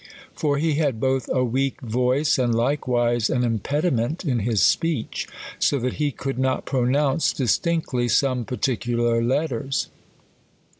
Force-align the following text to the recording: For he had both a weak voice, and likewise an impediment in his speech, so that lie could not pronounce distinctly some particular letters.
For 0.33 0.57
he 0.57 0.77
had 0.77 0.99
both 0.99 1.29
a 1.31 1.43
weak 1.43 1.79
voice, 1.81 2.39
and 2.39 2.55
likewise 2.55 3.29
an 3.29 3.43
impediment 3.43 4.25
in 4.25 4.39
his 4.39 4.63
speech, 4.63 5.27
so 5.59 5.77
that 5.77 6.01
lie 6.01 6.09
could 6.17 6.39
not 6.39 6.65
pronounce 6.65 7.31
distinctly 7.31 8.07
some 8.07 8.43
particular 8.43 9.21
letters. 9.23 9.89